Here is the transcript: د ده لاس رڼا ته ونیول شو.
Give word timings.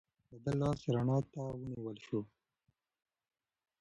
د 0.29 0.31
ده 0.43 0.53
لاس 0.61 0.79
رڼا 0.93 1.17
ته 1.31 1.41
ونیول 1.59 1.97
شو. 2.05 2.19